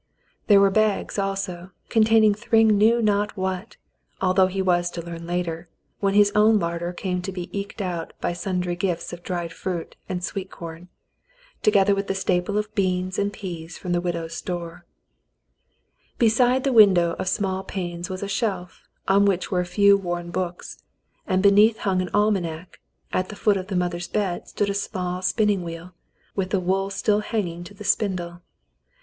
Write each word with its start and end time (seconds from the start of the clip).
There 0.47 0.59
were 0.59 0.71
bags 0.71 1.19
also, 1.19 1.73
containing 1.89 2.33
Thryng 2.33 2.69
knew 2.69 3.03
not 3.03 3.37
what, 3.37 3.77
although 4.19 4.47
he 4.47 4.59
was 4.59 4.89
to 4.89 5.01
learn 5.05 5.27
later, 5.27 5.69
when 5.99 6.15
his 6.15 6.31
own 6.33 6.57
larder 6.57 6.91
came 6.91 7.21
to 7.21 7.31
be 7.31 7.55
eked 7.55 7.83
out 7.83 8.13
by 8.19 8.33
sundry 8.33 8.75
gifts 8.75 9.13
of 9.13 9.21
dried 9.21 9.53
fruit 9.53 9.95
and 10.09 10.23
sweet 10.23 10.49
corn, 10.49 10.87
together 11.61 11.93
with 11.93 12.07
the 12.07 12.15
staple 12.15 12.57
of 12.57 12.73
beans 12.73 13.19
and 13.19 13.31
peas 13.31 13.77
from 13.77 13.91
the 13.91 14.01
widow's 14.01 14.33
store. 14.35 14.87
Beside 16.17 16.63
the 16.63 16.73
window 16.73 17.15
of 17.19 17.29
small 17.29 17.63
panes 17.63 18.09
was 18.09 18.23
a 18.23 18.27
shelf, 18.27 18.87
on 19.07 19.25
which 19.25 19.51
were 19.51 19.59
a 19.61 19.65
few 19.67 19.95
worn 19.97 20.31
books, 20.31 20.79
and 21.27 21.43
beneath 21.43 21.77
hung 21.77 22.01
an 22.01 22.09
almanac; 22.11 22.79
at 23.13 23.29
the 23.29 23.35
foot 23.35 23.55
of 23.55 23.67
the 23.67 23.75
mother's 23.75 24.07
bed 24.07 24.47
stood 24.47 24.71
a 24.71 24.73
small 24.73 25.21
spinning 25.21 25.63
wheel, 25.63 25.93
with 26.35 26.49
the 26.49 26.59
wool 26.59 26.89
still 26.89 27.19
hanging 27.19 27.63
to 27.63 27.75
the 27.75 27.83
spindle. 27.83 28.41